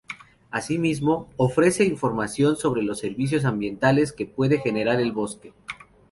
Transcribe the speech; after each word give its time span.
Así 0.49 0.79
mismo, 0.79 1.29
ofrece 1.37 1.85
información 1.85 2.55
sobre 2.55 2.81
los 2.81 2.97
servicios 2.97 3.45
ambientales 3.45 4.11
que 4.11 4.25
puede 4.25 4.57
generar 4.57 4.99
el 4.99 5.11
bosque. 5.11 5.53